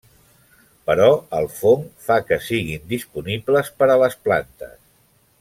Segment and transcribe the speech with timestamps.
[0.89, 4.75] Però el fong fa que siguin disponibles per a les plantes.